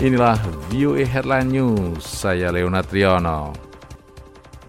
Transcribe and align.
Inilah 0.00 0.40
VOA 0.72 1.04
Headline 1.04 1.52
News, 1.52 2.08
saya 2.08 2.48
Leonard 2.48 2.88
Triono. 2.88 3.52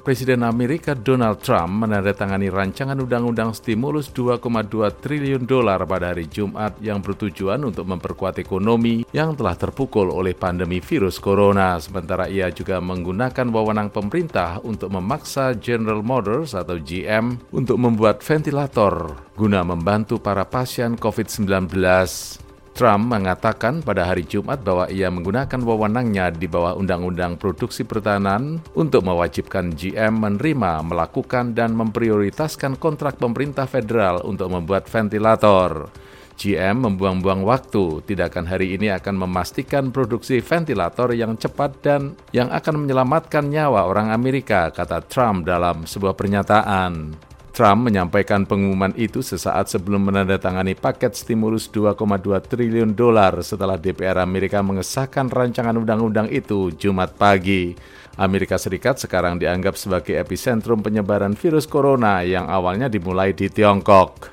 Presiden 0.00 0.40
Amerika 0.40 0.96
Donald 0.96 1.44
Trump 1.44 1.84
menandatangani 1.84 2.48
rancangan 2.48 2.96
undang-undang 2.96 3.52
stimulus 3.52 4.08
2,2 4.08 4.88
triliun 4.88 5.44
dolar 5.44 5.84
pada 5.84 6.16
hari 6.16 6.32
Jumat 6.32 6.80
yang 6.80 7.04
bertujuan 7.04 7.60
untuk 7.60 7.84
memperkuat 7.84 8.40
ekonomi 8.40 9.04
yang 9.12 9.36
telah 9.36 9.52
terpukul 9.52 10.08
oleh 10.08 10.32
pandemi 10.32 10.80
virus 10.80 11.20
corona. 11.20 11.76
Sementara 11.76 12.24
ia 12.24 12.48
juga 12.48 12.80
menggunakan 12.80 13.52
wewenang 13.52 13.92
pemerintah 13.92 14.64
untuk 14.64 14.96
memaksa 14.96 15.52
General 15.60 16.00
Motors 16.00 16.56
atau 16.56 16.80
GM 16.80 17.36
untuk 17.52 17.76
membuat 17.76 18.24
ventilator 18.24 19.12
guna 19.36 19.60
membantu 19.60 20.16
para 20.24 20.48
pasien 20.48 20.96
COVID-19. 20.96 22.47
Trump 22.78 23.10
mengatakan 23.10 23.82
pada 23.82 24.06
hari 24.06 24.22
Jumat 24.22 24.62
bahwa 24.62 24.86
ia 24.86 25.10
menggunakan 25.10 25.58
wewenangnya 25.66 26.30
di 26.30 26.46
bawah 26.46 26.78
Undang-Undang 26.78 27.34
Produksi 27.34 27.82
Pertahanan 27.82 28.62
untuk 28.78 29.02
mewajibkan 29.02 29.74
GM 29.74 30.14
menerima, 30.14 30.86
melakukan, 30.86 31.58
dan 31.58 31.74
memprioritaskan 31.74 32.78
kontrak 32.78 33.18
pemerintah 33.18 33.66
federal 33.66 34.22
untuk 34.22 34.54
membuat 34.54 34.86
ventilator. 34.86 35.90
GM 36.38 36.86
membuang-buang 36.86 37.42
waktu, 37.42 37.98
tindakan 38.06 38.46
hari 38.46 38.78
ini 38.78 38.94
akan 38.94 39.26
memastikan 39.26 39.90
produksi 39.90 40.38
ventilator 40.38 41.10
yang 41.10 41.34
cepat 41.34 41.82
dan 41.82 42.14
yang 42.30 42.46
akan 42.46 42.86
menyelamatkan 42.86 43.50
nyawa 43.50 43.90
orang 43.90 44.14
Amerika, 44.14 44.70
kata 44.70 45.02
Trump 45.10 45.50
dalam 45.50 45.82
sebuah 45.82 46.14
pernyataan. 46.14 47.26
Trump 47.58 47.90
menyampaikan 47.90 48.46
pengumuman 48.46 48.94
itu 48.94 49.18
sesaat 49.18 49.66
sebelum 49.66 50.06
menandatangani 50.06 50.78
paket 50.78 51.18
stimulus 51.18 51.66
2,2 51.66 52.38
triliun 52.46 52.94
dolar 52.94 53.34
setelah 53.42 53.74
DPR 53.74 54.22
Amerika 54.22 54.62
mengesahkan 54.62 55.26
rancangan 55.26 55.74
undang-undang 55.74 56.30
itu 56.30 56.70
Jumat 56.78 57.18
pagi. 57.18 57.74
Amerika 58.14 58.62
Serikat 58.62 59.02
sekarang 59.02 59.42
dianggap 59.42 59.74
sebagai 59.74 60.14
epicentrum 60.14 60.86
penyebaran 60.86 61.34
virus 61.34 61.66
corona 61.66 62.22
yang 62.22 62.46
awalnya 62.46 62.86
dimulai 62.86 63.34
di 63.34 63.50
Tiongkok. 63.50 64.30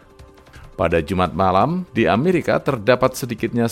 Pada 0.77 1.01
Jumat 1.01 1.33
malam, 1.33 1.81
di 1.97 2.05
Amerika 2.05 2.61
terdapat 2.61 3.17
sedikitnya 3.17 3.65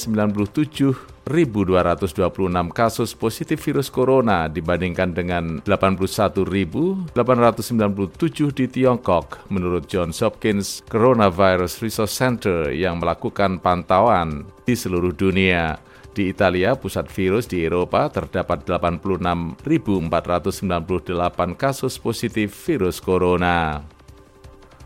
97.226 1.24 2.76
kasus 2.76 3.16
positif 3.16 3.64
virus 3.64 3.88
corona 3.88 4.52
dibandingkan 4.52 5.16
dengan 5.16 5.64
81.897 5.64 7.16
di 8.52 8.68
Tiongkok, 8.68 9.48
menurut 9.48 9.88
Johns 9.88 10.20
Hopkins 10.20 10.84
Coronavirus 10.84 11.80
Resource 11.80 12.12
Center 12.12 12.76
yang 12.76 13.00
melakukan 13.00 13.64
pantauan 13.64 14.44
di 14.68 14.76
seluruh 14.76 15.16
dunia. 15.16 15.80
Di 16.14 16.30
Italia, 16.30 16.78
pusat 16.78 17.10
virus 17.10 17.50
di 17.50 17.66
Eropa 17.66 18.06
terdapat 18.12 18.70
86.498 18.70 21.58
kasus 21.58 21.98
positif 21.98 22.54
virus 22.68 23.02
corona. 23.02 23.82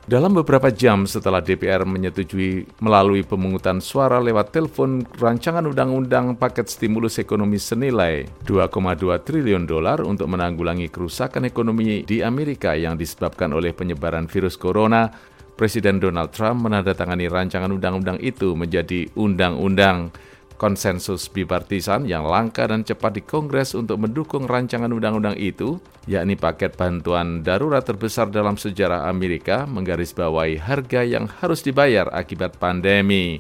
Dalam 0.08 0.40
beberapa 0.40 0.72
jam 0.72 1.04
setelah 1.04 1.44
DPR 1.44 1.84
menyetujui 1.84 2.80
melalui 2.80 3.28
pemungutan 3.28 3.84
suara 3.84 4.24
lewat 4.24 4.56
telepon 4.56 5.04
rancangan 5.04 5.68
undang-undang 5.68 6.40
paket 6.40 6.72
stimulus 6.72 7.20
ekonomi 7.20 7.60
senilai 7.60 8.24
2,2 8.48 9.04
triliun 9.28 9.68
dolar 9.68 10.00
untuk 10.00 10.32
menanggulangi 10.32 10.88
kerusakan 10.88 11.44
ekonomi 11.44 12.08
di 12.08 12.24
Amerika 12.24 12.72
yang 12.72 12.96
disebabkan 12.96 13.52
oleh 13.52 13.76
penyebaran 13.76 14.32
virus 14.32 14.56
corona, 14.56 15.12
Presiden 15.60 16.00
Donald 16.00 16.32
Trump 16.32 16.64
menandatangani 16.64 17.28
rancangan 17.28 17.68
undang-undang 17.68 18.24
itu 18.24 18.56
menjadi 18.56 19.12
undang-undang 19.12 20.16
konsensus 20.58 21.30
bipartisan 21.30 22.10
yang 22.10 22.26
langka 22.26 22.66
dan 22.66 22.82
cepat 22.82 23.16
di 23.16 23.24
Kongres 23.24 23.78
untuk 23.78 24.02
mendukung 24.02 24.50
rancangan 24.50 24.90
undang-undang 24.90 25.38
itu, 25.38 25.78
yakni 26.10 26.34
paket 26.34 26.74
bantuan 26.74 27.46
darurat 27.46 27.86
terbesar 27.86 28.28
dalam 28.34 28.58
sejarah 28.58 29.06
Amerika 29.08 29.70
menggarisbawahi 29.70 30.58
harga 30.58 31.06
yang 31.06 31.30
harus 31.40 31.62
dibayar 31.62 32.10
akibat 32.12 32.58
pandemi. 32.58 33.40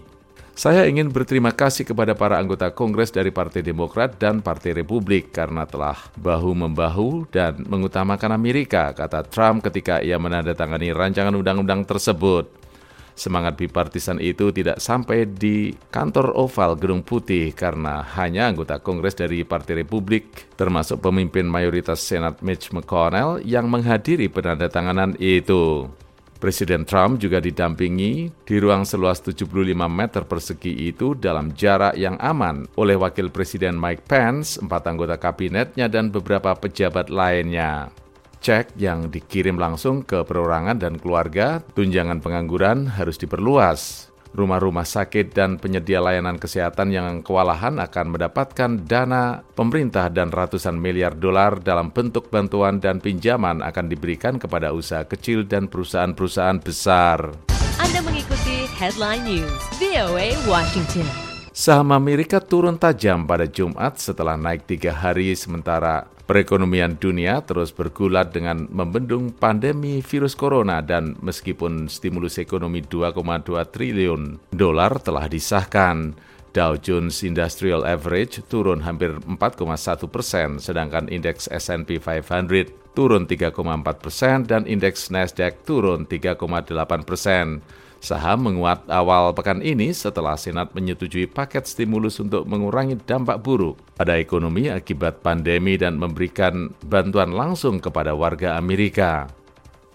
Saya 0.57 0.89
ingin 0.89 1.13
berterima 1.13 1.53
kasih 1.53 1.85
kepada 1.85 2.17
para 2.17 2.41
anggota 2.41 2.73
Kongres 2.73 3.13
dari 3.13 3.29
Partai 3.29 3.61
Demokrat 3.61 4.17
dan 4.17 4.41
Partai 4.41 4.73
Republik 4.73 5.29
karena 5.29 5.69
telah 5.69 6.09
bahu-membahu 6.17 7.29
dan 7.29 7.61
mengutamakan 7.61 8.33
Amerika, 8.33 8.89
kata 8.89 9.21
Trump 9.29 9.61
ketika 9.69 10.01
ia 10.01 10.17
menandatangani 10.17 10.97
rancangan 10.97 11.37
undang-undang 11.37 11.85
tersebut. 11.85 12.66
Semangat 13.17 13.57
bipartisan 13.57 14.21
itu 14.21 14.53
tidak 14.53 14.77
sampai 14.77 15.25
di 15.25 15.73
kantor 15.89 16.37
oval 16.37 16.77
Gedung 16.77 17.01
Putih 17.01 17.49
karena 17.49 18.05
hanya 18.13 18.45
anggota 18.45 18.77
Kongres 18.77 19.17
dari 19.17 19.41
Partai 19.41 19.81
Republik, 19.81 20.53
termasuk 20.53 21.01
pemimpin 21.01 21.49
mayoritas 21.49 21.97
Senat 21.97 22.45
Mitch 22.45 22.69
McConnell 22.69 23.41
yang 23.41 23.73
menghadiri 23.73 24.29
penandatanganan 24.29 25.17
itu. 25.17 25.89
Presiden 26.37 26.85
Trump 26.85 27.17
juga 27.17 27.41
didampingi 27.41 28.29
di 28.45 28.55
ruang 28.61 28.85
seluas 28.85 29.17
75 29.25 29.49
meter 29.89 30.21
persegi 30.29 30.85
itu 30.85 31.17
dalam 31.17 31.57
jarak 31.57 31.97
yang 31.97 32.21
aman 32.21 32.69
oleh 32.77 32.93
Wakil 32.93 33.33
Presiden 33.33 33.73
Mike 33.81 34.05
Pence, 34.05 34.61
empat 34.61 34.85
anggota 34.85 35.17
kabinetnya, 35.17 35.89
dan 35.89 36.13
beberapa 36.13 36.53
pejabat 36.53 37.09
lainnya 37.09 37.89
cek 38.39 38.77
yang 38.79 39.11
dikirim 39.11 39.57
langsung 39.59 40.05
ke 40.05 40.23
perorangan 40.23 40.77
dan 40.77 40.97
keluarga, 41.01 41.59
tunjangan 41.73 42.21
pengangguran 42.21 42.87
harus 42.97 43.17
diperluas. 43.19 44.07
Rumah-rumah 44.37 44.85
sakit 44.85 45.33
dan 45.33 45.57
penyedia 45.57 45.97
layanan 45.97 46.37
kesehatan 46.37 46.93
yang 46.93 47.25
kewalahan 47.25 47.79
akan 47.81 48.05
mendapatkan 48.13 48.85
dana 48.85 49.41
pemerintah 49.55 50.11
dan 50.13 50.29
ratusan 50.29 50.77
miliar 50.77 51.15
dolar 51.17 51.57
dalam 51.57 51.89
bentuk 51.89 52.29
bantuan 52.29 52.77
dan 52.77 53.01
pinjaman 53.01 53.65
akan 53.65 53.89
diberikan 53.89 54.37
kepada 54.37 54.75
usaha 54.75 55.07
kecil 55.07 55.47
dan 55.47 55.71
perusahaan-perusahaan 55.71 56.59
besar. 56.61 57.33
Anda 57.81 58.03
mengikuti 58.03 58.67
Headline 58.77 59.25
News, 59.25 59.61
VOA 59.81 60.37
Washington. 60.45 61.07
Saham 61.57 61.89
Amerika 61.89 62.37
turun 62.37 62.77
tajam 62.77 63.25
pada 63.25 63.49
Jumat 63.49 63.97
setelah 63.97 64.37
naik 64.37 64.69
tiga 64.69 64.93
hari 64.93 65.33
sementara 65.33 66.05
Perekonomian 66.27 66.99
dunia 66.99 67.39
terus 67.47 67.71
bergulat 67.71 68.35
dengan 68.35 68.67
membendung 68.67 69.31
pandemi 69.31 70.03
virus 70.03 70.35
corona 70.35 70.83
dan 70.83 71.15
meskipun 71.23 71.87
stimulus 71.87 72.35
ekonomi 72.35 72.83
2,2 72.83 73.55
triliun 73.71 74.51
dolar 74.51 74.99
telah 74.99 75.31
disahkan, 75.31 76.19
Dow 76.55 76.79
Jones 76.79 77.23
Industrial 77.23 77.83
Average 77.83 78.45
turun 78.47 78.83
hampir 78.83 79.15
4,1 79.25 80.07
persen, 80.07 80.57
sedangkan 80.61 81.11
indeks 81.11 81.51
S&P 81.51 81.99
500 81.99 82.93
turun 82.97 83.29
3,4 83.29 83.53
persen 84.01 84.41
dan 84.47 84.65
indeks 84.65 85.13
Nasdaq 85.13 85.61
turun 85.67 86.09
3,8 86.09 86.37
persen. 87.05 87.61
Saham 87.97 88.45
menguat 88.45 88.85
awal 88.93 89.33
pekan 89.33 89.61
ini 89.65 89.89
setelah 89.89 90.37
Senat 90.37 90.73
menyetujui 90.77 91.25
paket 91.25 91.65
stimulus 91.65 92.21
untuk 92.21 92.45
mengurangi 92.45 92.93
dampak 92.93 93.41
buruk 93.41 93.81
pada 93.97 94.21
ekonomi 94.21 94.69
akibat 94.69 95.25
pandemi 95.25 95.81
dan 95.81 95.97
memberikan 95.97 96.69
bantuan 96.85 97.33
langsung 97.33 97.81
kepada 97.81 98.13
warga 98.13 98.53
Amerika. 98.53 99.25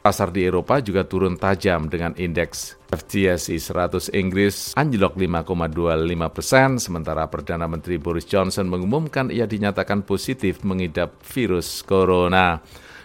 Pasar 0.03 0.35
di 0.35 0.43
Eropa 0.43 0.83
juga 0.83 1.07
turun 1.07 1.39
tajam 1.39 1.87
dengan 1.87 2.11
indeks 2.19 2.75
FTSE 2.91 3.55
100 3.55 4.11
Inggris 4.11 4.75
anjlok 4.75 5.15
5,25 5.15 6.35
persen, 6.35 6.69
sementara 6.83 7.23
Perdana 7.31 7.71
Menteri 7.71 8.03
Boris 8.03 8.27
Johnson 8.27 8.67
mengumumkan 8.67 9.31
ia 9.31 9.47
dinyatakan 9.47 10.03
positif 10.03 10.67
mengidap 10.67 11.23
virus 11.23 11.87
corona. 11.87 12.59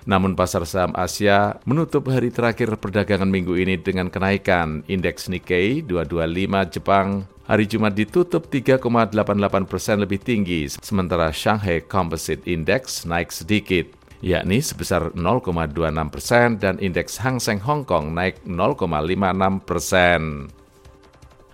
Namun 0.09 0.33
pasar 0.33 0.65
saham 0.65 0.97
Asia 0.97 1.61
menutup 1.69 2.09
hari 2.09 2.33
terakhir 2.33 2.73
perdagangan 2.81 3.29
minggu 3.29 3.53
ini 3.53 3.77
dengan 3.77 4.09
kenaikan 4.09 4.81
indeks 4.89 5.29
Nikkei 5.29 5.85
225 5.85 6.81
Jepang 6.81 7.29
hari 7.47 7.69
Jumat 7.69 7.93
ditutup 7.93 8.49
3,88 8.49 9.69
persen 9.69 10.01
lebih 10.01 10.17
tinggi, 10.17 10.67
sementara 10.81 11.29
Shanghai 11.29 11.79
Composite 11.85 12.43
Index 12.49 13.05
naik 13.05 13.29
sedikit 13.29 13.96
yakni 14.21 14.63
sebesar 14.63 15.13
0,26 15.13 16.13
persen 16.13 16.47
dan 16.57 16.75
indeks 16.81 17.21
Hang 17.21 17.37
Seng 17.37 17.61
Hong 17.61 17.85
Kong 17.85 18.13
naik 18.13 18.41
0,56 18.45 19.67
persen. 19.67 20.21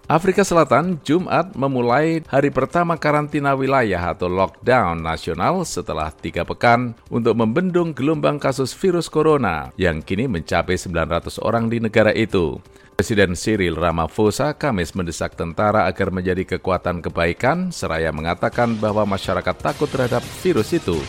Afrika 0.03 0.43
Selatan 0.43 0.99
Jumat 0.99 1.55
memulai 1.55 2.19
hari 2.27 2.51
pertama 2.51 2.99
karantina 2.99 3.55
wilayah 3.55 4.11
atau 4.11 4.27
lockdown 4.27 4.99
nasional 4.99 5.63
setelah 5.63 6.11
tiga 6.11 6.43
pekan 6.43 6.91
untuk 7.07 7.39
membendung 7.39 7.95
gelombang 7.95 8.35
kasus 8.35 8.75
virus 8.75 9.07
corona 9.07 9.71
yang 9.79 10.03
kini 10.03 10.27
mencapai 10.27 10.75
900 10.75 11.39
orang 11.39 11.71
di 11.71 11.79
negara 11.79 12.11
itu. 12.11 12.59
Presiden 12.99 13.33
Cyril 13.33 13.79
Ramaphosa 13.79 14.53
Kamis 14.53 14.93
mendesak 14.93 15.39
tentara 15.39 15.87
agar 15.87 16.11
menjadi 16.11 16.45
kekuatan 16.45 17.01
kebaikan 17.01 17.71
seraya 17.71 18.11
mengatakan 18.11 18.75
bahwa 18.77 19.07
masyarakat 19.07 19.55
takut 19.55 19.87
terhadap 19.87 20.21
virus 20.43 20.75
itu. 20.75 20.99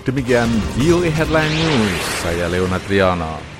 Demikian 0.00 0.48
VOA 0.80 1.12
Headline 1.12 1.52
News, 1.52 2.00
saya 2.24 2.48
Leonard 2.48 2.80
Triono. 2.88 3.59